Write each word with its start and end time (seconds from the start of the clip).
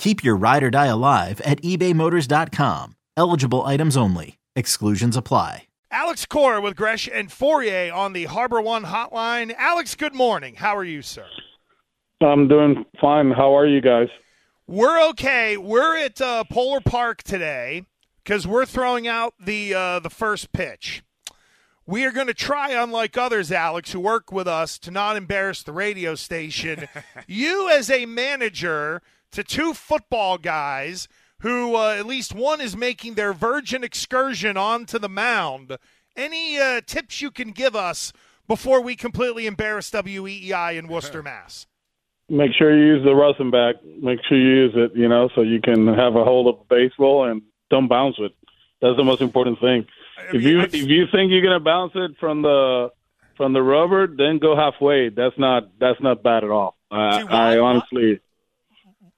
Keep 0.00 0.24
your 0.24 0.34
ride 0.34 0.62
or 0.62 0.70
die 0.70 0.86
alive 0.86 1.42
at 1.42 1.60
ebaymotors.com. 1.60 2.96
Eligible 3.18 3.62
items 3.66 3.98
only. 3.98 4.38
Exclusions 4.56 5.14
apply. 5.14 5.64
Alex 5.90 6.24
Cora 6.24 6.62
with 6.62 6.74
Gresh 6.74 7.06
and 7.06 7.28
Fauria 7.28 7.94
on 7.94 8.14
the 8.14 8.24
HarborOne 8.24 8.86
hotline. 8.86 9.54
Alex, 9.58 9.94
good 9.94 10.14
morning. 10.14 10.54
How 10.54 10.74
are 10.74 10.84
you, 10.84 11.02
sir? 11.02 11.26
I'm 12.22 12.48
doing 12.48 12.86
fine. 12.98 13.30
How 13.30 13.54
are 13.54 13.66
you 13.66 13.82
guys? 13.82 14.08
We're 14.66 15.06
okay. 15.10 15.58
We're 15.58 15.98
at 15.98 16.18
uh, 16.18 16.44
Polar 16.44 16.80
Park 16.80 17.22
today 17.22 17.84
because 18.24 18.46
we're 18.46 18.64
throwing 18.64 19.06
out 19.06 19.34
the 19.38 19.74
uh, 19.74 19.98
the 20.00 20.08
first 20.08 20.52
pitch. 20.52 21.02
We 21.84 22.06
are 22.06 22.12
going 22.12 22.28
to 22.28 22.34
try, 22.34 22.70
unlike 22.70 23.18
others, 23.18 23.52
Alex, 23.52 23.92
who 23.92 24.00
work 24.00 24.32
with 24.32 24.48
us, 24.48 24.78
to 24.78 24.90
not 24.90 25.18
embarrass 25.18 25.62
the 25.62 25.72
radio 25.72 26.14
station. 26.14 26.88
you, 27.26 27.68
as 27.68 27.90
a 27.90 28.06
manager 28.06 29.02
to 29.32 29.44
two 29.44 29.74
football 29.74 30.38
guys 30.38 31.08
who 31.40 31.74
uh, 31.74 31.94
at 31.98 32.06
least 32.06 32.34
one 32.34 32.60
is 32.60 32.76
making 32.76 33.14
their 33.14 33.32
virgin 33.32 33.82
excursion 33.82 34.56
onto 34.56 34.98
the 34.98 35.08
mound, 35.08 35.76
any 36.16 36.58
uh, 36.58 36.80
tips 36.86 37.20
you 37.20 37.30
can 37.30 37.50
give 37.50 37.74
us 37.74 38.12
before 38.46 38.80
we 38.80 38.96
completely 38.96 39.46
embarrass 39.46 39.90
WEEI 39.90 40.76
in 40.76 40.88
Worcester, 40.88 41.22
Mass? 41.24 41.66
Make 42.28 42.52
sure 42.56 42.76
you 42.76 42.94
use 42.96 43.04
the 43.04 43.14
rosin 43.14 43.50
bag. 43.50 43.76
Make 44.00 44.20
sure 44.28 44.38
you 44.38 44.64
use 44.64 44.72
it, 44.76 44.92
you 44.94 45.08
know, 45.08 45.28
so 45.34 45.42
you 45.42 45.60
can 45.60 45.86
have 45.88 46.14
a 46.14 46.24
hold 46.24 46.46
of 46.46 46.68
baseball 46.68 47.28
and 47.28 47.42
don't 47.70 47.88
bounce 47.88 48.16
it. 48.18 48.32
That's 48.80 48.96
the 48.96 49.04
most 49.04 49.20
important 49.20 49.58
thing. 49.60 49.86
I 50.16 50.32
mean, 50.32 50.36
if 50.36 50.42
you 50.42 50.60
if 50.60 50.88
you 50.88 51.06
think 51.12 51.32
you're 51.32 51.42
gonna 51.42 51.60
bounce 51.60 51.92
it 51.94 52.12
from 52.20 52.42
the 52.42 52.90
from 53.36 53.52
the 53.52 53.62
rubber, 53.62 54.06
then 54.06 54.38
go 54.38 54.54
halfway. 54.54 55.08
That's 55.08 55.36
not 55.38 55.70
that's 55.80 56.00
not 56.00 56.22
bad 56.22 56.44
at 56.44 56.50
all. 56.50 56.76
Uh, 56.90 57.18
See, 57.18 57.24
why, 57.24 57.54
I 57.54 57.58
honestly. 57.58 58.20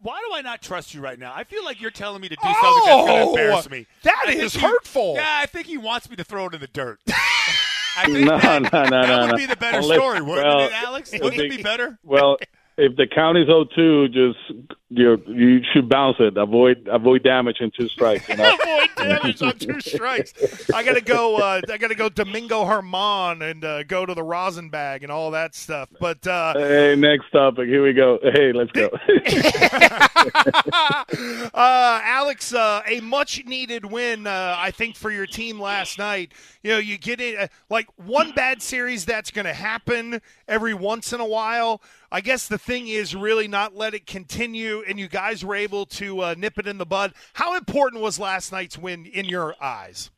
Why 0.03 0.21
do 0.29 0.35
I 0.35 0.43
not 0.43 0.61
trust 0.61 0.95
you 0.95 1.01
right 1.01 1.19
now? 1.19 1.33
I 1.35 1.45
feel 1.45 1.65
like 1.65 1.81
you're 1.81 1.93
telling 1.93 2.21
me 2.21 2.29
to 2.29 2.35
do 2.35 2.43
something 2.43 2.61
oh, 2.65 2.85
that's 2.85 3.07
going 3.07 3.25
to 3.25 3.31
embarrass 3.31 3.71
me. 3.71 3.87
That 4.03 4.25
I 4.27 4.33
is 4.33 4.55
hurtful. 4.55 5.13
He, 5.13 5.21
yeah, 5.21 5.39
I 5.41 5.47
think 5.47 5.67
he 5.67 5.79
wants 5.79 6.11
me 6.11 6.17
to 6.17 6.25
throw 6.25 6.47
it 6.47 6.55
in 6.55 6.61
the 6.61 6.67
dirt. 6.67 6.99
I 7.09 8.07
think 8.07 8.27
no, 8.27 8.39
that, 8.39 8.63
no, 8.63 8.83
no, 8.85 8.91
that 8.91 9.07
no, 9.07 9.21
would 9.21 9.31
no. 9.31 9.37
be 9.37 9.47
the 9.47 9.57
better 9.57 9.81
story, 9.83 10.21
wouldn't 10.21 10.47
well, 10.47 10.61
it, 10.61 10.73
Alex? 10.73 11.13
Wouldn't 11.13 11.41
it 11.41 11.57
be 11.57 11.63
better? 11.63 11.99
Well, 12.03 12.39
if 12.77 12.97
the 12.97 13.07
count 13.07 13.39
is 13.39 13.47
0-2, 13.47 14.13
just 14.13 14.62
you 14.95 15.23
you 15.27 15.61
should 15.73 15.89
bounce 15.89 16.17
it. 16.21 16.37
Avoid 16.37 16.89
avoid 16.91 17.23
damage 17.23 17.61
in 17.61 17.71
two 17.71 17.89
strikes. 17.89 18.29
You 18.29 18.37
know? 18.37 18.57
avoid 18.63 18.89
damage 18.97 19.43
on 19.43 19.59
two 19.59 19.81
strikes. 19.81 20.71
I 20.71 20.83
gotta 20.83 21.01
go. 21.01 21.37
Uh, 21.37 21.61
I 21.71 21.79
gotta 21.79 21.95
go 21.95 22.09
Domingo 22.09 22.65
Germán 22.65 23.49
and 23.49 23.65
uh, 23.65 23.83
go 23.85 24.07
to 24.07 24.15
the 24.15 24.23
rosin 24.23 24.69
bag 24.69 25.03
and 25.03 25.11
all 25.11 25.31
that 25.33 25.55
stuff. 25.55 25.89
But 26.01 26.27
uh, 26.27 26.55
hey, 26.55 26.97
next 26.97 27.31
topic. 27.31 27.69
Here 27.69 27.83
we 27.83 27.93
go. 27.93 28.19
Hey, 28.23 28.53
let's 28.53 28.73
go. 28.73 28.91
uh, 31.55 32.01
Alex, 32.05 32.55
uh, 32.55 32.83
a 32.87 33.01
much 33.01 33.45
needed 33.47 33.85
win, 33.85 34.27
uh, 34.27 34.57
I 34.59 34.71
think, 34.71 34.97
for 34.97 35.11
your 35.11 35.27
team 35.27 35.61
last 35.61 35.99
night. 35.99 36.33
You 36.63 36.73
know, 36.73 36.79
you 36.79 36.99
get 36.99 37.21
it 37.21 37.39
uh, 37.39 37.49
like 37.71 37.89
one 37.97 38.33
bad 38.33 38.63
series 38.63 39.05
that's 39.05 39.31
going 39.31 39.47
to 39.47 39.55
happen 39.55 40.21
every 40.49 40.75
once 40.75 41.13
in 41.13 41.21
a 41.21 41.27
while. 41.27 41.81
I 42.13 42.21
guess 42.21 42.47
the 42.47 42.59
thing 42.59 42.89
is 42.89 43.17
really 43.17 43.49
not 43.49 43.75
let 43.75 43.95
it 43.95 44.07
continue, 44.07 44.85
and 44.87 45.01
you 45.01 45.09
guys 45.09 45.43
were 45.43 45.55
able 45.55 45.87
to 45.87 46.21
uh, 46.21 46.35
nip 46.37 46.59
it 46.59 46.67
in 46.67 46.77
the 46.77 46.85
bud. 46.85 47.15
How 47.33 47.57
important 47.57 48.03
was 48.03 48.19
last 48.19 48.53
night's 48.53 48.77
win 48.77 49.07
in 49.07 49.25
your 49.25 49.55
eyes? 49.63 50.11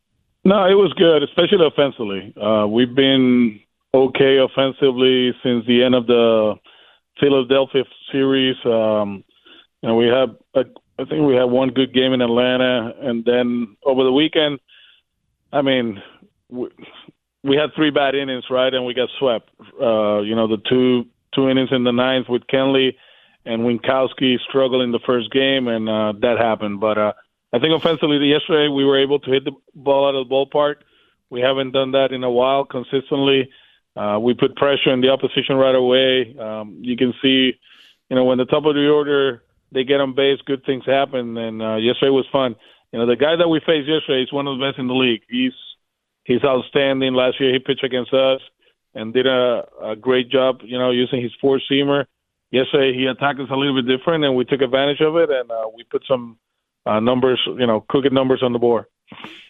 No, 0.45 0.67
it 0.67 0.75
was 0.75 0.93
good, 0.95 1.23
especially 1.23 1.65
offensively. 1.65 2.35
Uh, 2.37 2.67
we've 2.67 2.97
been 2.97 3.61
okay 3.95 4.39
offensively 4.39 5.33
since 5.45 5.65
the 5.69 5.85
end 5.85 5.95
of 5.95 6.09
the 6.09 6.57
Philadelphia 7.21 7.85
series. 8.11 8.57
Um, 8.65 9.23
you 9.81 9.89
know, 9.89 9.95
we 9.95 10.07
have, 10.07 10.31
a, 10.55 10.65
I 10.99 11.05
think 11.05 11.29
we 11.29 11.37
had 11.37 11.45
one 11.45 11.69
good 11.69 11.95
game 11.95 12.13
in 12.13 12.21
Atlanta, 12.21 12.93
and 13.03 13.25
then 13.25 13.77
over 13.87 14.03
the 14.03 14.13
weekend, 14.13 14.59
I 15.53 15.63
mean, 15.63 16.03
we, 16.49 16.71
we 17.45 17.57
had 17.57 17.71
three 17.77 17.91
bad 17.91 18.17
innings, 18.17 18.47
right, 18.51 18.75
and 18.75 18.85
we 18.85 18.95
got 18.95 19.11
swept. 19.21 19.49
Uh, 19.81 20.23
you 20.23 20.35
know, 20.35 20.49
the 20.49 20.59
two 20.69 21.07
two 21.35 21.49
innings 21.49 21.71
in 21.73 21.85
the 21.85 21.93
ninth 21.93 22.29
with 22.29 22.47
Kenley 22.47 22.97
and 23.47 23.63
Winckowski 23.63 24.37
struggled 24.49 24.83
in 24.83 24.93
the 24.93 25.01
first 25.05 25.31
game, 25.31 25.69
and 25.69 25.89
uh, 25.89 26.13
that 26.21 26.39
happened. 26.39 26.81
But 26.81 26.99
uh, 26.99 27.13
I 27.53 27.59
think 27.59 27.75
offensively, 27.77 28.17
yesterday 28.27 28.69
we 28.69 28.85
were 28.85 29.01
able 29.01 29.19
to 29.21 29.31
hit 29.31 29.45
the 29.45 29.53
ball 29.75 30.09
out 30.09 30.15
of 30.15 30.29
the 30.29 30.35
ballpark. 30.35 30.77
We 31.31 31.41
haven't 31.41 31.73
done 31.73 31.93
that 31.93 32.13
in 32.13 32.25
a 32.25 32.31
while 32.31 32.65
consistently. 32.65 33.51
Uh, 33.97 34.19
we 34.21 34.35
put 34.35 34.57
pressure 34.57 34.91
on 34.91 35.01
the 35.01 35.11
opposition 35.11 35.57
right 35.57 35.75
away. 35.75 36.37
Um, 36.39 36.79
you 36.81 36.97
can 36.97 37.13
see, 37.23 37.53
you 38.09 38.17
know, 38.17 38.25
when 38.25 38.39
the 38.39 38.45
top 38.45 38.65
of 38.65 38.75
the 38.75 38.89
order 38.89 39.43
they 39.73 39.85
get 39.85 40.01
on 40.01 40.15
base, 40.15 40.39
good 40.47 40.65
things 40.65 40.85
happen. 40.87 41.37
And 41.37 41.63
uh, 41.63 41.77
yesterday 41.77 42.11
was 42.11 42.27
fun. 42.33 42.57
You 42.93 43.01
know, 43.01 43.07
the 43.07 43.17
guy 43.17 43.37
that 43.37 43.49
we 43.49 43.61
faced 43.61 43.89
yesterday 43.89 44.23
is 44.23 44.33
one 44.33 44.47
of 44.47 44.59
the 44.59 44.65
best 44.65 44.79
in 44.79 44.87
the 44.87 44.95
league. 44.95 45.23
He's 45.29 45.53
he's 46.25 46.45
outstanding. 46.45 47.15
Last 47.15 47.41
year 47.41 47.53
he 47.53 47.59
pitched 47.59 47.85
against 47.85 48.15
us 48.15 48.41
and 48.95 49.13
did 49.13 49.27
a, 49.27 49.67
a 49.83 49.97
great 49.97 50.31
job, 50.31 50.61
you 50.63 50.79
know, 50.79 50.91
using 50.91 51.23
his 51.23 51.33
four 51.41 51.61
seamer. 51.71 52.05
Yesterday 52.51 52.97
he 52.97 53.07
attacked 53.07 53.41
us 53.41 53.49
a 53.51 53.57
little 53.57 53.83
bit 53.83 53.89
different, 53.89 54.25
and 54.25 54.37
we 54.37 54.45
took 54.45 54.61
advantage 54.61 55.01
of 55.01 55.17
it, 55.17 55.31
and 55.31 55.51
uh, 55.51 55.67
we 55.77 55.83
put 55.85 56.05
some 56.09 56.39
uh, 56.87 57.01
numbers, 57.01 57.41
you 57.47 57.67
know, 57.67 57.81
crooked 57.81 58.13
numbers 58.13 58.43
on 58.43 58.53
the 58.53 58.59
board. 58.59 58.85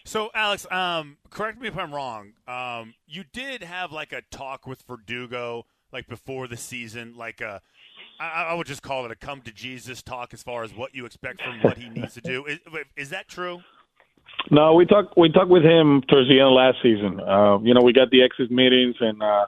So, 0.04 0.30
Alex, 0.34 0.66
um, 0.70 1.16
correct 1.30 1.60
me 1.60 1.68
if 1.68 1.76
I'm 1.76 1.94
wrong. 1.94 2.32
Um, 2.46 2.94
you 3.06 3.24
did 3.32 3.62
have 3.62 3.92
like 3.92 4.12
a 4.12 4.22
talk 4.30 4.66
with 4.66 4.82
Verdugo, 4.82 5.66
like 5.92 6.08
before 6.08 6.46
the 6.46 6.56
season, 6.56 7.14
like 7.16 7.40
a, 7.40 7.62
I, 8.20 8.44
I 8.44 8.54
would 8.54 8.66
just 8.66 8.82
call 8.82 9.04
it 9.04 9.10
a 9.10 9.16
come 9.16 9.40
to 9.42 9.52
Jesus 9.52 10.02
talk 10.02 10.34
as 10.34 10.42
far 10.42 10.64
as 10.64 10.74
what 10.74 10.94
you 10.94 11.06
expect 11.06 11.42
from 11.42 11.60
what 11.60 11.78
he 11.78 11.88
needs 11.88 12.14
to 12.14 12.20
do. 12.20 12.44
Is, 12.46 12.58
is 12.96 13.10
that 13.10 13.28
true? 13.28 13.62
No, 14.50 14.74
we 14.74 14.84
talked 14.84 15.16
we 15.16 15.30
talked 15.30 15.50
with 15.50 15.64
him 15.64 16.02
towards 16.02 16.28
the 16.28 16.38
end 16.38 16.48
of 16.48 16.52
last 16.52 16.78
season. 16.82 17.20
Uh, 17.20 17.58
you 17.62 17.72
know, 17.72 17.80
we 17.82 17.92
got 17.92 18.10
the 18.10 18.22
exit 18.22 18.50
meetings, 18.50 18.96
and 19.00 19.22
uh, 19.22 19.46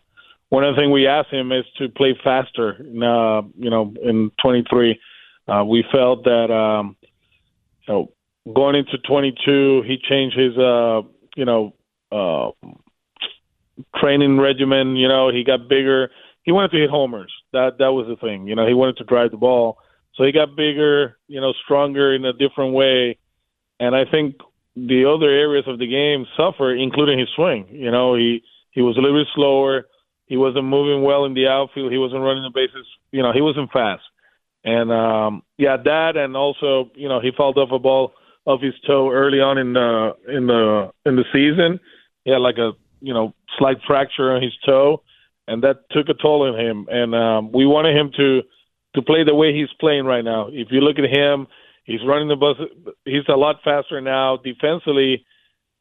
one 0.48 0.64
of 0.64 0.75
the 0.75 0.81
things 0.81 0.93
we 0.93 1.06
asked 1.06 1.31
him 1.31 1.52
is 1.52 1.64
to 1.78 1.88
play 1.88 2.19
faster. 2.25 2.76
Uh, 2.81 3.43
you 3.58 3.69
know, 3.69 3.93
in 4.02 4.31
23, 4.43 4.98
uh, 5.48 5.64
we 5.64 5.84
felt 5.93 6.25
that 6.25 6.50
um, 6.50 6.96
you 7.87 7.94
know 7.94 8.12
going 8.54 8.75
into 8.75 8.96
22, 8.98 9.82
he 9.87 9.98
changed 9.98 10.38
his 10.38 10.56
uh, 10.56 11.02
you 11.37 11.44
know 11.44 11.75
uh, 12.10 12.50
training 13.96 14.38
regimen. 14.38 14.96
You 14.96 15.08
know, 15.08 15.31
he 15.31 15.44
got 15.44 15.69
bigger. 15.69 16.10
He 16.43 16.52
wanted 16.52 16.70
to 16.70 16.78
hit 16.78 16.90
homers. 16.90 17.32
That 17.52 17.78
that 17.78 17.93
was 17.93 18.06
the 18.06 18.16
thing. 18.16 18.46
You 18.46 18.54
know, 18.54 18.66
he 18.66 18.72
wanted 18.72 18.96
to 18.98 19.04
drive 19.04 19.31
the 19.31 19.37
ball, 19.37 19.76
so 20.14 20.25
he 20.25 20.32
got 20.32 20.56
bigger. 20.56 21.19
You 21.28 21.43
know, 21.43 21.52
stronger 21.64 22.14
in 22.14 22.25
a 22.25 22.32
different 22.32 22.72
way. 22.72 23.19
And 23.78 23.94
I 23.94 24.06
think 24.10 24.37
the 24.76 25.06
other 25.06 25.31
areas 25.31 25.64
of 25.67 25.78
the 25.78 25.87
game 25.87 26.26
suffer, 26.37 26.75
including 26.75 27.19
his 27.19 27.28
swing. 27.34 27.67
You 27.70 27.90
know, 27.90 28.14
he 28.14 28.43
he 28.70 28.82
was 28.82 28.96
a 28.96 29.00
little 29.00 29.19
bit 29.19 29.28
slower. 29.34 29.87
He 30.26 30.37
wasn't 30.37 30.64
moving 30.64 31.02
well 31.02 31.25
in 31.25 31.34
the 31.34 31.46
outfield. 31.46 31.93
He 31.93 31.99
wasn't 31.99 32.23
running 32.23 32.43
the 32.43 32.50
bases. 32.50 32.87
You 33.11 33.23
know, 33.23 33.32
he 33.32 33.40
wasn't 33.40 33.73
fast. 33.73 34.02
And 34.64 34.93
um, 34.93 35.43
yeah, 35.56 35.76
that 35.82 36.17
and 36.17 36.37
also, 36.37 36.90
you 36.94 37.08
know, 37.08 37.20
he 37.20 37.31
fouled 37.37 37.56
off 37.56 37.70
a 37.73 37.78
ball 37.78 38.12
off 38.44 38.61
his 38.61 38.75
toe 38.87 39.11
early 39.11 39.40
on 39.40 39.58
in 39.58 39.73
the 39.73 40.14
in 40.28 40.46
the 40.46 40.90
in 41.06 41.17
the 41.17 41.25
season. 41.32 41.81
He 42.25 42.32
had 42.32 42.40
like 42.40 42.58
a 42.58 42.72
you 43.00 43.14
know 43.14 43.34
slight 43.58 43.79
fracture 43.87 44.34
on 44.34 44.43
his 44.43 44.52
toe, 44.67 45.02
and 45.49 45.62
that 45.62 45.88
took 45.90 46.08
a 46.08 46.14
toll 46.14 46.43
on 46.43 46.58
him. 46.58 46.87
And 46.90 47.14
um, 47.14 47.52
we 47.52 47.64
wanted 47.64 47.96
him 47.96 48.11
to 48.17 48.43
to 48.94 49.02
play 49.02 49.25
the 49.25 49.34
way 49.34 49.55
he's 49.55 49.72
playing 49.81 50.05
right 50.05 50.25
now. 50.25 50.49
If 50.49 50.69
you 50.70 50.81
look 50.81 50.99
at 50.99 51.08
him, 51.08 51.46
he's 51.87 52.05
running 52.06 52.29
the 52.29 52.37
bus. 52.37 52.56
He's 53.05 53.27
a 53.29 53.37
lot 53.37 53.56
faster 53.65 54.00
now. 54.00 54.37
Defensively, 54.37 55.25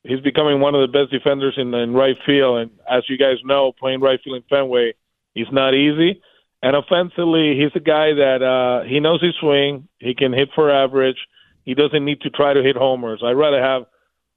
he's 0.03 0.21
becoming 0.21 0.61
one 0.61 0.75
of 0.75 0.81
the 0.81 0.97
best 0.97 1.11
defenders 1.11 1.55
in, 1.57 1.73
in 1.73 1.93
right 1.93 2.15
field. 2.25 2.59
And 2.59 2.71
as 2.89 3.03
you 3.09 3.17
guys 3.17 3.37
know, 3.43 3.73
playing 3.77 3.99
right 3.99 4.19
field 4.23 4.37
in 4.37 4.43
Fenway 4.49 4.93
is 5.35 5.47
not 5.51 5.73
easy. 5.73 6.21
And 6.63 6.75
offensively, 6.75 7.57
he's 7.59 7.75
a 7.75 7.83
guy 7.83 8.13
that 8.13 8.41
uh, 8.41 8.87
he 8.87 8.99
knows 8.99 9.21
his 9.21 9.35
swing. 9.39 9.87
He 9.99 10.15
can 10.15 10.33
hit 10.33 10.49
for 10.55 10.71
average. 10.71 11.17
He 11.63 11.73
doesn't 11.73 12.05
need 12.05 12.21
to 12.21 12.29
try 12.29 12.53
to 12.53 12.63
hit 12.63 12.75
homers. 12.75 13.21
I'd 13.23 13.33
rather 13.33 13.61
have 13.61 13.83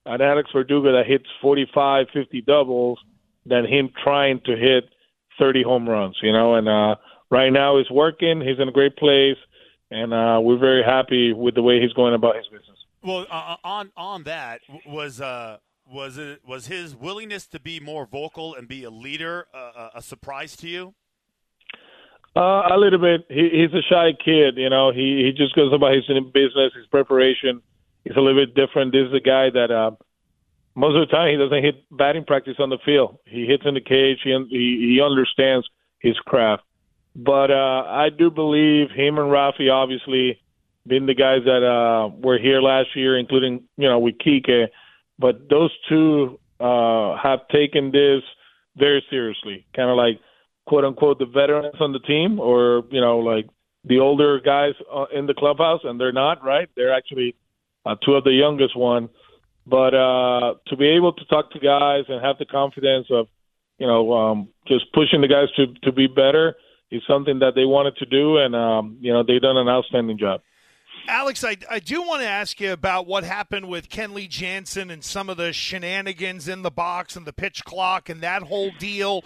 an 0.06 0.21
Alex 0.21 0.50
Verdugo 0.53 0.93
that 0.93 1.06
hits 1.06 1.26
45, 1.41 2.06
50 2.12 2.41
doubles 2.43 2.99
than 3.47 3.67
him 3.67 3.91
trying 4.03 4.41
to 4.47 4.56
hit 4.56 4.85
30 5.38 5.62
home 5.62 5.88
runs, 5.88 6.19
you 6.23 6.32
know. 6.32 6.55
And 6.55 6.69
uh, 6.69 6.97
right 7.31 7.50
now 7.50 7.79
he's 7.79 7.91
working. 7.91 8.41
He's 8.41 8.59
in 8.59 8.69
a 8.69 8.73
great 8.73 8.97
place. 8.97 9.37
And 9.90 10.12
uh, 10.12 10.40
we're 10.43 10.58
very 10.58 10.82
happy 10.82 11.32
with 11.32 11.55
the 11.55 11.62
way 11.62 11.81
he's 11.81 11.93
going 11.94 12.14
about 12.14 12.37
his 12.37 12.46
business. 12.46 12.79
Well, 13.02 13.26
uh, 13.31 13.35
uh 13.35 13.56
on 13.64 13.93
on 13.96 14.25
that 14.25 14.61
was 14.87 15.20
uh, 15.20 15.58
was 15.90 16.19
it 16.19 16.40
was 16.46 16.67
his 16.67 16.94
willingness 16.94 17.46
to 17.49 17.61
be 17.61 17.81
more 17.81 18.06
vocal 18.06 18.55
and 18.55 18.69
be 18.69 18.85
a 18.85 18.90
leader 18.90 19.46
uh, 19.55 19.90
a 19.94 20.02
surprise 20.02 20.56
to 20.56 20.69
you? 20.69 20.94
Uh, 22.37 22.69
a 22.70 22.76
little 22.76 22.99
bit. 22.99 23.25
He, 23.29 23.49
he's 23.50 23.73
a 23.73 23.82
shy 23.82 24.12
kid, 24.12 24.58
you 24.58 24.69
know. 24.69 24.93
He 24.93 25.25
he 25.25 25.32
just 25.37 25.55
goes 25.55 25.73
about 25.73 25.94
his 25.94 26.05
business, 26.06 26.73
his 26.76 26.87
preparation. 26.90 27.62
He's 28.05 28.17
a 28.17 28.20
little 28.20 28.44
bit 28.44 28.55
different. 28.55 28.93
This 28.93 29.08
is 29.08 29.14
a 29.14 29.20
guy 29.20 29.50
that 29.50 29.70
uh, 29.70 29.93
most 30.75 30.96
of 30.96 31.08
the 31.08 31.12
time 31.12 31.31
he 31.31 31.37
doesn't 31.37 31.64
hit 31.64 31.85
batting 31.90 32.25
practice 32.25 32.56
on 32.58 32.70
the 32.70 32.79
field. 32.85 33.19
He 33.25 33.46
hits 33.46 33.64
in 33.64 33.75
the 33.75 33.81
cage. 33.81 34.19
He 34.23 34.31
he, 34.50 34.94
he 34.94 35.00
understands 35.02 35.67
his 36.00 36.17
craft. 36.19 36.62
But 37.14 37.50
uh, 37.50 37.84
I 37.87 38.10
do 38.10 38.31
believe 38.31 38.90
him 38.90 39.19
and 39.19 39.31
Rafi, 39.31 39.72
obviously, 39.72 40.40
being 40.87 41.06
the 41.06 41.14
guys 41.14 41.40
that 41.44 41.64
uh, 41.64 42.08
were 42.08 42.38
here 42.38 42.60
last 42.60 42.94
year, 42.94 43.19
including 43.19 43.64
you 43.76 43.88
know 43.88 43.99
with 43.99 44.16
Kike, 44.19 44.69
but 45.19 45.49
those 45.49 45.70
two 45.88 46.38
uh, 46.60 47.16
have 47.16 47.46
taken 47.49 47.90
this 47.90 48.22
very 48.76 49.05
seriously. 49.10 49.66
Kind 49.75 49.90
of 49.90 49.96
like 49.96 50.20
quote 50.66 50.84
unquote 50.84 51.19
the 51.19 51.26
veterans 51.26 51.75
on 51.81 51.93
the 51.93 51.99
team, 52.00 52.40
or 52.40 52.84
you 52.90 53.00
know 53.00 53.19
like 53.19 53.46
the 53.84 53.99
older 53.99 54.40
guys 54.40 54.75
uh, 54.93 55.06
in 55.14 55.26
the 55.26 55.34
clubhouse, 55.34 55.81
and 55.84 56.00
they're 56.00 56.12
not 56.12 56.44
right. 56.44 56.69
They're 56.76 56.94
actually 56.94 57.34
uh, 57.84 57.96
two 58.04 58.14
of 58.14 58.25
the 58.25 58.32
youngest 58.32 58.76
one. 58.76 59.08
But 59.66 59.94
uh, 59.94 60.54
to 60.69 60.76
be 60.76 60.88
able 60.88 61.12
to 61.12 61.25
talk 61.26 61.50
to 61.52 61.58
guys 61.58 62.04
and 62.08 62.25
have 62.25 62.38
the 62.38 62.46
confidence 62.46 63.08
of, 63.11 63.28
you 63.76 63.87
know, 63.87 64.12
um, 64.14 64.49
just 64.66 64.90
pushing 64.94 65.20
the 65.20 65.28
guys 65.28 65.49
to 65.56 65.66
to 65.82 65.93
be 65.93 66.06
better 66.06 66.56
is 66.90 67.02
something 67.06 67.38
that 67.40 67.55
they 67.55 67.64
wanted 67.64 67.96
to 67.96 68.06
do, 68.06 68.38
and 68.38 68.55
um, 68.55 68.99
you 69.00 69.12
know 69.12 69.23
they've 69.23 69.40
done 69.40 69.56
an 69.56 69.69
outstanding 69.69 70.19
job. 70.19 70.40
Alex, 71.06 71.43
I, 71.43 71.56
I 71.70 71.79
do 71.79 72.02
want 72.02 72.23
to 72.23 72.29
ask 72.29 72.61
you 72.61 72.73
about 72.73 73.06
what 73.06 73.25
happened 73.25 73.69
with 73.69 73.88
Kenley 73.88 74.29
Jansen 74.29 74.90
and 74.90 75.02
some 75.02 75.31
of 75.31 75.38
the 75.38 75.52
shenanigans 75.55 76.49
in 76.49 76.62
the 76.62 76.70
box 76.70 77.17
and 77.17 77.26
the 77.26 77.32
pitch 77.32 77.64
clock 77.64 78.08
and 78.11 78.20
that 78.20 78.43
whole 78.43 78.70
deal. 78.79 79.25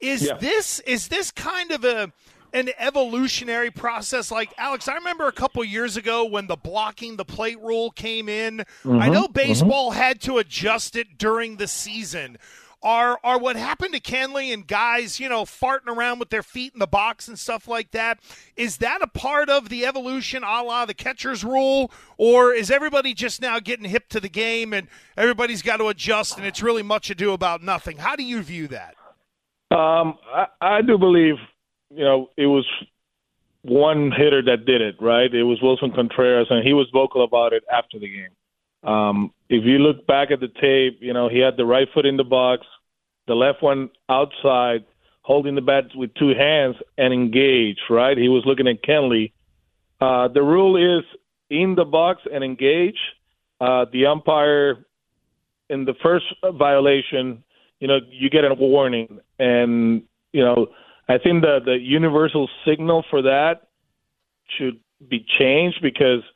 Is 0.00 0.26
yeah. 0.26 0.36
this 0.38 0.80
is 0.80 1.08
this 1.08 1.30
kind 1.30 1.70
of 1.70 1.84
a 1.84 2.12
an 2.52 2.70
evolutionary 2.78 3.70
process 3.70 4.30
like 4.30 4.52
Alex 4.58 4.88
I 4.88 4.94
remember 4.94 5.26
a 5.26 5.32
couple 5.32 5.64
years 5.64 5.96
ago 5.96 6.24
when 6.24 6.48
the 6.48 6.56
blocking 6.56 7.16
the 7.16 7.24
plate 7.24 7.60
rule 7.60 7.90
came 7.90 8.28
in 8.28 8.58
mm-hmm, 8.58 8.98
I 8.98 9.08
know 9.08 9.24
mm-hmm. 9.24 9.32
baseball 9.32 9.90
mm-hmm. 9.90 10.00
had 10.00 10.20
to 10.22 10.38
adjust 10.38 10.96
it 10.96 11.18
during 11.18 11.56
the 11.56 11.68
season 11.68 12.36
are 12.82 13.18
are 13.22 13.38
what 13.38 13.56
happened 13.56 13.94
to 13.94 14.00
Kenley 14.00 14.52
and 14.52 14.66
guys, 14.66 15.20
you 15.20 15.28
know, 15.28 15.44
farting 15.44 15.88
around 15.88 16.18
with 16.18 16.30
their 16.30 16.42
feet 16.42 16.72
in 16.72 16.78
the 16.78 16.86
box 16.86 17.28
and 17.28 17.38
stuff 17.38 17.68
like 17.68 17.90
that. 17.92 18.20
Is 18.56 18.78
that 18.78 19.02
a 19.02 19.06
part 19.06 19.48
of 19.48 19.68
the 19.68 19.86
evolution, 19.86 20.42
a 20.42 20.62
la 20.62 20.84
the 20.86 20.94
catcher's 20.94 21.44
rule, 21.44 21.90
or 22.16 22.52
is 22.52 22.70
everybody 22.70 23.14
just 23.14 23.40
now 23.40 23.60
getting 23.60 23.84
hip 23.84 24.08
to 24.10 24.20
the 24.20 24.28
game 24.28 24.72
and 24.72 24.88
everybody's 25.16 25.62
got 25.62 25.78
to 25.78 25.88
adjust 25.88 26.38
and 26.38 26.46
it's 26.46 26.62
really 26.62 26.82
much 26.82 27.10
ado 27.10 27.32
about 27.32 27.62
nothing? 27.62 27.98
How 27.98 28.16
do 28.16 28.24
you 28.24 28.42
view 28.42 28.68
that? 28.68 28.94
Um, 29.70 30.18
I, 30.34 30.46
I 30.60 30.82
do 30.82 30.98
believe, 30.98 31.36
you 31.90 32.04
know, 32.04 32.28
it 32.36 32.46
was 32.46 32.66
one 33.62 34.10
hitter 34.10 34.42
that 34.42 34.66
did 34.66 34.82
it, 34.82 34.96
right? 35.00 35.32
It 35.32 35.44
was 35.44 35.60
Willson 35.62 35.94
Contreras, 35.94 36.48
and 36.50 36.66
he 36.66 36.74
was 36.74 36.88
vocal 36.92 37.24
about 37.24 37.52
it 37.52 37.62
after 37.72 37.98
the 37.98 38.08
game. 38.08 38.30
Um, 38.82 39.32
if 39.48 39.64
you 39.64 39.78
look 39.78 40.06
back 40.06 40.30
at 40.30 40.40
the 40.40 40.48
tape, 40.48 40.98
you 41.00 41.12
know, 41.12 41.28
he 41.28 41.38
had 41.38 41.56
the 41.56 41.64
right 41.64 41.88
foot 41.94 42.06
in 42.06 42.16
the 42.16 42.24
box, 42.24 42.66
the 43.26 43.34
left 43.34 43.62
one 43.62 43.90
outside, 44.08 44.84
holding 45.22 45.54
the 45.54 45.60
bat 45.60 45.84
with 45.94 46.12
two 46.14 46.34
hands 46.36 46.76
and 46.98 47.14
engaged, 47.14 47.82
right? 47.88 48.18
He 48.18 48.28
was 48.28 48.42
looking 48.44 48.66
at 48.66 48.82
Kenley. 48.82 49.32
Uh, 50.00 50.28
the 50.28 50.42
rule 50.42 50.76
is 50.76 51.04
in 51.48 51.74
the 51.76 51.84
box 51.84 52.22
and 52.32 52.42
engage. 52.42 52.98
Uh, 53.60 53.84
the 53.92 54.06
umpire, 54.06 54.84
in 55.70 55.84
the 55.84 55.94
first 56.02 56.24
violation, 56.54 57.44
you 57.78 57.86
know, 57.86 57.98
you 58.10 58.28
get 58.30 58.44
a 58.44 58.52
warning. 58.54 59.20
And, 59.38 60.02
you 60.32 60.44
know, 60.44 60.66
I 61.08 61.18
think 61.18 61.42
the, 61.42 61.60
the 61.64 61.78
universal 61.78 62.48
signal 62.66 63.04
for 63.08 63.22
that 63.22 63.68
should 64.58 64.80
be 65.08 65.24
changed 65.38 65.80
because– 65.82 66.22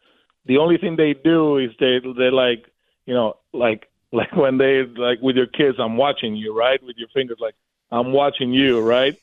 the 0.46 0.58
only 0.58 0.78
thing 0.78 0.96
they 0.96 1.14
do 1.14 1.58
is 1.58 1.70
they 1.78 1.98
they 2.16 2.30
like 2.30 2.66
you 3.04 3.14
know 3.14 3.36
like 3.52 3.88
like 4.12 4.34
when 4.36 4.58
they 4.58 4.84
like 4.96 5.20
with 5.20 5.36
your 5.36 5.46
kids 5.46 5.76
i'm 5.78 5.96
watching 5.96 6.36
you 6.36 6.56
right? 6.56 6.82
With 6.82 6.96
your 6.96 7.08
fingers 7.14 7.38
like 7.40 7.54
i'm 7.90 8.12
watching 8.12 8.52
you 8.52 8.80
right? 8.80 9.14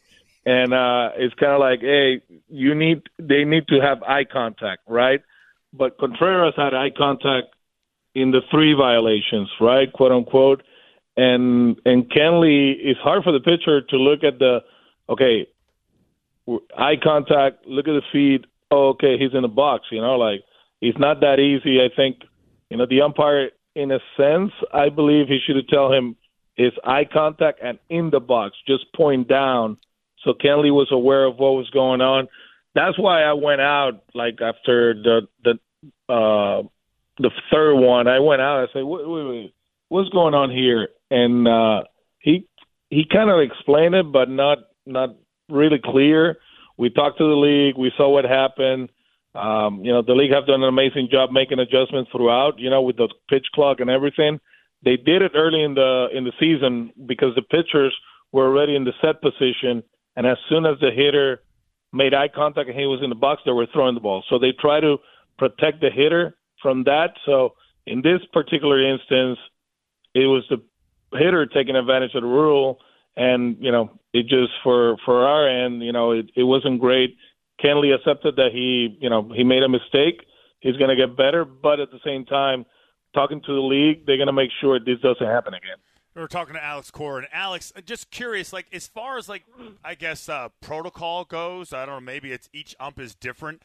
And 0.46 0.74
uh 0.74 1.10
it's 1.16 1.34
kind 1.36 1.54
of 1.54 1.60
like 1.60 1.82
hey 1.82 2.22
you 2.50 2.76
need 2.76 3.04
they 3.18 3.44
need 3.46 3.68
to 3.70 3.80
have 3.80 4.04
eye 4.04 4.26
contact 4.26 4.82
right? 4.88 5.22
But 5.72 5.98
contreras 5.98 6.54
had 6.56 6.74
eye 6.74 6.92
contact 6.96 7.48
in 8.14 8.32
the 8.32 8.42
three 8.52 8.74
violations 8.74 9.50
right 9.60 9.92
quote 9.92 10.12
unquote. 10.12 10.64
And 11.16 11.80
and 11.86 12.10
kenley 12.10 12.76
it's 12.80 13.00
hard 13.00 13.24
for 13.24 13.32
the 13.32 13.40
pitcher 13.40 13.82
to 13.82 13.98
look 13.98 14.24
at 14.24 14.40
the 14.40 14.64
okay 15.10 15.48
eye 16.78 16.98
contact 17.02 17.66
look 17.68 17.88
at 17.88 17.94
the 17.94 18.02
feed 18.12 18.48
oh, 18.72 18.90
okay 18.90 19.18
he's 19.18 19.34
in 19.34 19.44
the 19.44 19.48
box 19.48 19.86
you 19.92 20.02
know 20.02 20.16
like 20.16 20.44
it's 20.84 21.00
not 21.00 21.22
that 21.22 21.40
easy. 21.40 21.80
I 21.80 21.88
think, 21.96 22.18
you 22.70 22.76
know, 22.76 22.86
the 22.86 23.02
umpire, 23.02 23.52
in 23.74 23.90
a 23.92 24.00
sense, 24.18 24.52
I 24.74 24.90
believe 24.90 25.28
he 25.28 25.40
should 25.46 25.56
have 25.56 25.68
tell 25.68 25.92
him 25.92 26.18
his 26.56 26.74
eye 26.84 27.06
contact 27.12 27.60
and 27.64 27.80
in 27.90 28.10
the 28.10 28.20
box, 28.20 28.58
just 28.68 28.92
point 28.94 29.30
down. 29.30 29.78
So 30.24 30.34
Kenley 30.34 30.72
was 30.72 30.90
aware 30.92 31.24
of 31.24 31.38
what 31.38 31.54
was 31.54 31.70
going 31.70 32.02
on. 32.02 32.28
That's 32.76 33.00
why 33.00 33.24
I 33.24 33.34
went 33.34 33.62
out 33.62 34.04
like 34.14 34.40
after 34.42 34.94
the 34.94 35.22
the 35.44 35.52
uh, 36.14 36.64
the 37.18 37.32
third 37.52 37.76
one. 37.76 38.08
I 38.08 38.20
went 38.20 38.42
out. 38.42 38.68
I 38.68 38.74
said, 38.74 38.84
wait, 38.84 39.08
wait, 39.08 39.26
wait, 39.26 39.54
what's 39.88 40.10
going 40.10 40.34
on 40.34 40.52
here? 40.52 40.90
And 41.10 41.48
uh, 41.48 41.84
he 42.20 42.48
he 42.90 43.06
kind 43.10 43.30
of 43.30 43.40
explained 43.40 43.96
it, 43.96 44.12
but 44.12 44.30
not 44.30 44.58
not 44.86 45.16
really 45.50 45.80
clear. 45.84 46.38
We 46.78 46.90
talked 46.90 47.20
to 47.20 47.28
the 47.28 47.36
league. 47.36 47.78
We 47.78 47.92
saw 47.96 48.10
what 48.10 48.26
happened. 48.26 48.90
Um, 49.36 49.84
you 49.84 49.92
know, 49.92 50.02
the 50.02 50.14
league 50.14 50.32
have 50.32 50.46
done 50.46 50.62
an 50.62 50.70
amazing 50.70 51.10
job 51.12 51.32
making 51.32 51.60
adjustments 51.60 52.12
throughout. 52.12 52.60
You 52.60 52.70
know, 52.70 52.82
with 52.82 52.98
the 52.98 53.10
pitch 53.30 53.48
clock 53.54 53.80
and 53.80 53.90
everything. 53.90 54.40
They 54.84 54.98
did 54.98 55.22
it 55.22 55.32
early 55.34 55.64
in 55.64 55.76
the 55.76 56.08
in 56.14 56.24
the 56.26 56.34
season 56.40 56.92
because 57.06 57.34
the 57.36 57.42
pitchers 57.42 57.96
were 58.32 58.48
already 58.48 58.76
in 58.76 58.84
the 58.84 58.94
set 59.02 59.22
position, 59.22 59.82
and 60.16 60.28
as 60.28 60.38
soon 60.50 60.66
as 60.66 60.78
the 60.80 60.92
hitter 60.92 61.42
made 61.94 62.14
eye 62.14 62.28
contact 62.28 62.70
and 62.70 62.78
he 62.78 62.86
was 62.86 63.02
in 63.04 63.10
the 63.10 63.16
box, 63.16 63.42
they 63.46 63.52
were 63.52 63.68
throwing 63.72 63.94
the 63.96 64.02
ball. 64.02 64.24
So 64.30 64.40
they 64.40 64.52
try 64.60 64.80
to 64.80 64.98
protect 65.38 65.80
the 65.80 65.90
hitter 65.90 66.36
from 66.62 66.84
that. 66.84 67.14
So 67.26 67.54
in 67.86 68.02
this 68.02 68.20
particular 68.34 68.82
instance, 68.82 69.38
it 70.14 70.26
was 70.26 70.44
the 70.50 70.62
hitter 71.18 71.46
taking 71.46 71.76
advantage 71.76 72.16
of 72.16 72.24
the 72.24 72.28
rule, 72.28 72.80
and 73.16 73.58
you 73.60 73.72
know, 73.72 73.92
it 74.14 74.24
just 74.24 74.52
for 74.64 74.98
for 75.06 75.26
our 75.26 75.48
end, 75.48 75.82
you 75.82 75.92
know, 75.92 76.12
it, 76.12 76.30
it 76.36 76.44
wasn't 76.44 76.82
great 76.82 77.16
Kenley 77.64 77.94
accepted 77.96 78.36
that 78.36 78.50
he, 78.52 78.98
you 79.00 79.10
know, 79.10 79.30
he 79.34 79.44
made 79.44 79.64
a 79.64 79.70
mistake. 79.70 80.26
He's 80.60 80.76
going 80.78 80.90
to 80.90 80.96
get 80.96 81.16
better, 81.18 81.46
but 81.46 81.80
at 81.80 81.92
the 81.92 82.00
same 82.06 82.26
time, 82.26 82.66
talking 83.14 83.42
to 83.42 83.54
the 83.54 83.62
league, 83.62 84.06
they're 84.06 84.18
going 84.18 84.28
to 84.28 84.34
make 84.34 84.50
sure 84.62 84.80
this 84.80 85.00
doesn't 85.02 85.26
happen 85.26 85.54
again. 85.54 85.78
We 86.16 86.22
are 86.22 86.28
talking 86.28 86.54
to 86.54 86.64
Alex 86.64 86.92
Cora, 86.92 87.20
and 87.24 87.28
Alex, 87.34 87.74
just 87.86 88.12
curious, 88.12 88.54
like 88.54 88.68
as 88.72 88.86
far 88.88 89.18
as 89.18 89.28
like, 89.28 89.44
I 89.84 89.96
guess 89.96 90.30
uh, 90.30 90.50
protocol 90.62 91.26
goes, 91.26 91.74
I 91.74 91.86
don't 91.86 91.96
know, 91.96 92.02
maybe 92.02 92.32
it's 92.32 92.50
each 92.54 92.76
ump 92.80 93.00
is 93.00 93.16
different. 93.16 93.64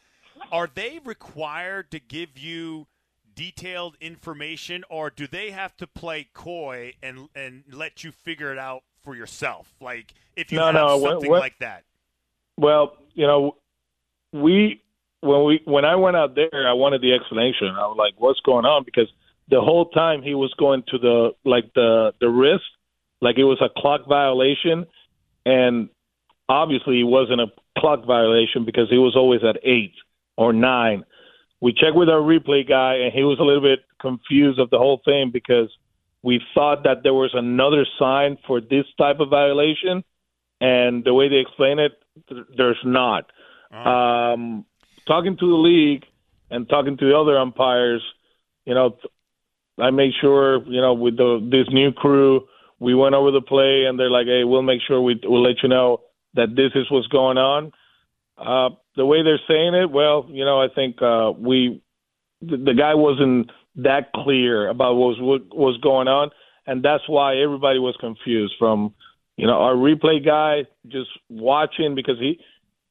Are 0.51 0.69
they 0.73 1.01
required 1.05 1.91
to 1.91 1.99
give 2.01 2.39
you 2.39 2.87
detailed 3.35 3.97
information, 4.01 4.83
or 4.89 5.11
do 5.11 5.27
they 5.27 5.51
have 5.51 5.77
to 5.77 5.87
play 5.87 6.29
coy 6.33 6.95
and 7.03 7.29
and 7.35 7.65
let 7.71 8.03
you 8.03 8.13
figure 8.13 8.51
it 8.51 8.59
out 8.59 8.83
for 9.05 9.15
yourself? 9.15 9.75
Like 9.81 10.15
if 10.37 10.51
you 10.51 10.59
No, 10.59 10.67
have 10.67 10.75
no, 10.75 10.97
what- 10.97 11.11
something 11.11 11.31
what- 11.31 11.41
like 11.41 11.59
that. 11.59 11.85
Well, 12.57 12.97
you 13.15 13.27
know, 13.27 13.57
we 14.33 14.83
when 15.21 15.45
we 15.45 15.61
when 15.65 15.85
I 15.85 15.97
went 15.97 16.17
out 16.17 16.35
there, 16.35 16.69
I 16.69 16.73
wanted 16.73 17.03
the 17.03 17.13
explanation. 17.13 17.69
I 17.69 17.87
was 17.87 17.97
like, 17.99 18.15
"What's 18.19 18.41
going 18.41 18.65
on?" 18.65 18.85
Because 18.85 19.09
the 19.49 19.61
whole 19.61 19.87
time 19.87 20.23
he 20.23 20.35
was 20.35 20.53
going 20.59 20.83
to 20.89 20.99
the 20.99 21.31
like 21.45 21.73
the 21.75 22.13
the 22.21 22.29
wrist, 22.29 22.65
like 23.21 23.39
it 23.39 23.45
was 23.45 23.61
a 23.61 23.69
clock 23.81 24.07
violation, 24.09 24.87
and 25.45 25.89
obviously 26.49 27.01
it 27.01 27.05
wasn't 27.05 27.41
a 27.41 27.49
clock 27.79 28.05
violation 28.07 28.65
because 28.65 28.89
he 28.91 28.99
was 28.99 29.17
always 29.17 29.43
at 29.45 29.57
eight 29.65 29.95
or 30.37 30.53
nine. 30.53 31.05
We 31.61 31.73
checked 31.73 31.97
with 31.97 32.09
our 32.09 32.21
replay 32.21 32.69
guy, 32.69 32.97
and 32.97 33.13
he 33.13 33.25
was 33.25 33.39
a 33.41 33.43
little 33.43 33.63
bit 33.63 33.81
confused 34.01 34.61
of 34.61 34.71
the 34.71 34.79
whole 34.79 35.01
thing 35.05 35.31
because 35.33 35.69
we 36.23 36.41
thought 36.55 36.85
that 36.85 37.03
there 37.03 37.15
was 37.15 37.31
another 37.35 37.87
sign 37.99 38.39
for 38.47 38.61
this 38.61 38.85
type 38.97 39.19
of 39.21 39.31
violation, 39.31 40.05
and 40.61 41.05
the 41.05 41.15
way 41.15 41.29
they 41.29 41.37
explain 41.37 41.79
it, 41.79 41.93
th- 42.29 42.47
there's 42.57 42.79
not. 42.85 43.31
Um, 43.71 44.65
talking 45.07 45.37
to 45.37 45.47
the 45.49 45.57
league 45.57 46.05
and 46.51 46.69
talking 46.69 46.97
to 46.97 47.05
the 47.05 47.17
other 47.17 47.39
umpires, 47.39 48.03
you 48.65 48.75
know, 48.75 48.97
I 49.79 49.91
made 49.91 50.13
sure, 50.21 50.65
you 50.65 50.81
know, 50.81 50.95
with 50.95 51.17
the 51.17 51.47
this 51.51 51.73
new 51.73 51.93
crew, 51.93 52.47
we 52.81 52.95
went 52.95 53.15
over 53.15 53.31
the 53.31 53.41
play, 53.41 53.85
and 53.85 53.99
they're 53.99 54.11
like, 54.11 54.27
"Hey, 54.27 54.45
we'll 54.45 54.63
make 54.63 54.81
sure 54.87 55.01
we 55.01 55.21
we'll 55.23 55.43
let 55.43 55.63
you 55.63 55.69
know 55.69 56.03
that 56.35 56.55
this 56.57 56.73
is 56.75 56.91
what's 56.91 57.07
going 57.09 57.39
on." 57.39 57.73
Uh, 58.37 58.71
the 58.97 59.05
way 59.05 59.23
they're 59.23 59.41
saying 59.49 59.75
it, 59.75 59.91
well, 59.91 60.27
you 60.29 60.45
know, 60.45 60.61
I 60.61 60.69
think 60.73 61.01
uh, 61.03 61.33
we 61.37 61.83
the, 62.41 62.57
the 62.57 62.75
guy 62.75 62.95
wasn't 62.95 63.51
that 63.77 64.13
clear 64.13 64.69
about 64.69 64.95
what 64.95 65.19
was 65.19 65.21
what 65.21 65.57
was 65.57 65.77
going 65.81 66.09
on, 66.09 66.31
and 66.67 66.85
that's 66.85 67.09
why 67.09 67.37
everybody 67.37 67.79
was 67.79 67.97
confused. 68.01 68.55
From 68.59 68.95
you 69.37 69.47
know 69.47 69.59
our 69.61 69.75
replay 69.75 70.25
guy 70.25 70.67
just 70.89 71.11
watching 71.29 71.95
because 71.95 72.19
he 72.19 72.41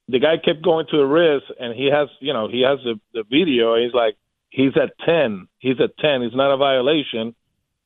the 0.07 0.19
guy 0.19 0.37
kept 0.37 0.61
going 0.61 0.85
to 0.91 0.97
the 0.97 1.05
wrist, 1.05 1.45
and 1.59 1.73
he 1.73 1.89
has 1.91 2.09
you 2.19 2.33
know 2.33 2.47
he 2.47 2.61
has 2.61 2.79
the 2.83 2.99
the 3.13 3.23
video. 3.23 3.75
He's 3.75 3.93
like 3.93 4.17
he's 4.49 4.75
at 4.77 4.93
ten, 5.05 5.47
he's 5.59 5.79
at 5.81 5.97
ten. 5.97 6.21
It's 6.21 6.35
not 6.35 6.53
a 6.53 6.57
violation, 6.57 7.35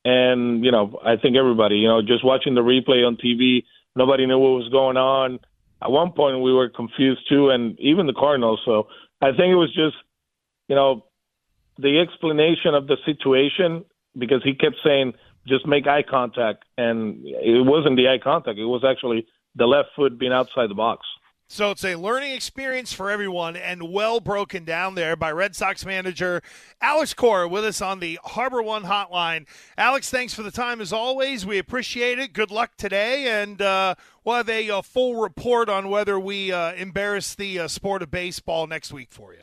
and 0.05 0.63
you 0.63 0.71
know 0.71 0.99
I 1.03 1.17
think 1.17 1.35
everybody 1.35 1.77
you 1.77 1.87
know 1.87 2.01
just 2.01 2.23
watching 2.23 2.55
the 2.55 2.61
replay 2.61 3.05
on 3.05 3.17
TV, 3.17 3.63
nobody 3.95 4.25
knew 4.25 4.37
what 4.37 4.63
was 4.63 4.69
going 4.69 4.97
on. 4.97 5.39
At 5.81 5.89
one 5.89 6.11
point, 6.11 6.41
we 6.41 6.53
were 6.53 6.69
confused 6.69 7.21
too, 7.27 7.49
and 7.49 7.79
even 7.79 8.05
the 8.05 8.13
Cardinals. 8.13 8.61
So 8.65 8.87
I 9.19 9.31
think 9.31 9.51
it 9.51 9.55
was 9.55 9.73
just 9.73 9.95
you 10.67 10.75
know 10.75 11.05
the 11.77 11.99
explanation 11.99 12.75
of 12.75 12.87
the 12.87 12.97
situation 13.05 13.83
because 14.17 14.43
he 14.43 14.53
kept 14.53 14.75
saying 14.83 15.13
just 15.47 15.65
make 15.65 15.87
eye 15.87 16.03
contact 16.03 16.65
and 16.77 17.21
it 17.25 17.65
wasn't 17.65 17.95
the 17.95 18.07
eye 18.07 18.19
contact 18.19 18.59
it 18.59 18.65
was 18.65 18.83
actually 18.83 19.25
the 19.55 19.65
left 19.65 19.89
foot 19.95 20.19
being 20.19 20.33
outside 20.33 20.69
the 20.69 20.75
box 20.75 21.05
So 21.51 21.71
it's 21.71 21.83
a 21.83 21.95
learning 21.95 22.31
experience 22.31 22.93
for 22.93 23.11
everyone 23.11 23.57
and 23.57 23.91
well 23.91 24.21
broken 24.21 24.63
down 24.63 24.95
there 24.95 25.17
by 25.17 25.33
Red 25.33 25.53
Sox 25.53 25.85
manager 25.85 26.41
Alex 26.81 27.13
Cora 27.13 27.45
with 27.45 27.65
us 27.65 27.81
on 27.81 27.99
the 27.99 28.17
HarborOne 28.25 28.83
hotline. 28.83 29.45
Alex, 29.77 30.09
thanks 30.09 30.33
for 30.33 30.43
the 30.43 30.51
time 30.51 30.79
as 30.79 30.93
always. 30.93 31.45
We 31.45 31.57
appreciate 31.57 32.19
it. 32.19 32.31
Good 32.31 32.51
luck 32.51 32.77
today, 32.77 33.27
and 33.41 33.61
uh, 33.61 33.95
we'll 34.23 34.37
have 34.37 34.47
a, 34.47 34.69
uh 34.69 34.81
full 34.81 35.21
report 35.21 35.67
on 35.67 35.89
whether 35.89 36.17
we 36.17 36.53
uh, 36.53 36.71
embarrass 36.75 37.35
the 37.35 37.59
uh, 37.59 37.67
sport 37.67 38.01
of 38.01 38.09
baseball 38.09 38.65
next 38.65 38.93
week 38.93 39.09
for 39.11 39.33
you. 39.33 39.41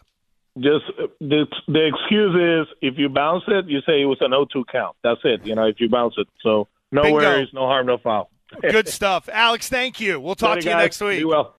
just 0.58 0.86
the 1.20 1.46
the 1.66 1.86
excuse 1.86 2.66
is 2.68 2.74
if 2.80 2.96
you 2.96 3.10
bounce 3.10 3.44
it 3.48 3.66
you 3.66 3.80
say 3.82 4.00
it 4.00 4.06
was 4.06 4.16
an 4.22 4.30
0-2 4.30 4.64
count 4.72 4.96
that's 5.04 5.20
it 5.24 5.44
you 5.44 5.54
know 5.54 5.66
if 5.66 5.78
you 5.78 5.90
bounce 5.90 6.14
it 6.16 6.26
so 6.42 6.66
no 6.90 7.02
Bingo. 7.02 7.16
worries 7.18 7.48
no 7.52 7.66
harm 7.66 7.84
no 7.86 7.98
foul 7.98 8.30
Good 8.62 8.88
stuff. 8.88 9.28
Alex, 9.30 9.68
thank 9.68 10.00
you. 10.00 10.18
We'll 10.18 10.34
talk 10.34 10.54
Later, 10.56 10.60
to 10.62 10.68
you 10.68 10.74
guys. 10.74 10.82
next 10.84 11.00
week. 11.02 11.18
Be 11.18 11.24
well 11.26 11.54